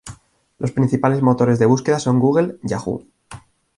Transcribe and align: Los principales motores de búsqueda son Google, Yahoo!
Los 0.57 0.71
principales 0.71 1.21
motores 1.21 1.59
de 1.59 1.67
búsqueda 1.67 1.99
son 1.99 2.17
Google, 2.19 2.57
Yahoo! 2.63 3.05